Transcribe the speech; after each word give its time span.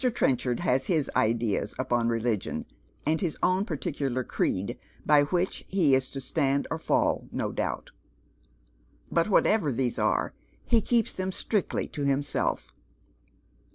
Trenchard 0.15 0.61
has 0.61 0.87
his 0.87 1.11
ideas 1.15 1.75
upon 1.77 2.07
religion, 2.09 2.65
and 3.05 3.21
his 3.21 3.37
own 3.43 3.65
particular 3.65 4.23
creed 4.23 4.79
by 5.05 5.25
which 5.25 5.63
he 5.67 5.93
is 5.93 6.09
to 6.09 6.19
stand 6.19 6.67
or 6.71 6.79
fall, 6.79 7.27
no 7.31 7.51
doubt; 7.51 7.91
but 9.11 9.29
whatever 9.29 9.71
thase 9.71 9.99
are, 9.99 10.33
he 10.65 10.81
keeps 10.81 11.13
them 11.13 11.31
strictly 11.31 11.87
to 11.89 12.03
himself. 12.03 12.73